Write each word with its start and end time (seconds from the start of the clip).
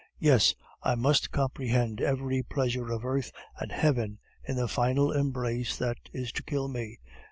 Yes, 0.17 0.55
I 0.81 0.95
must 0.95 1.29
comprehend 1.29 2.01
every 2.01 2.41
pleasure 2.41 2.91
of 2.91 3.05
earth 3.05 3.31
and 3.59 3.71
heaven 3.71 4.17
in 4.43 4.55
the 4.55 4.67
final 4.67 5.11
embrace 5.11 5.77
that 5.77 5.97
is 6.11 6.31
to 6.31 6.41
kill 6.41 6.67
me. 6.67 6.97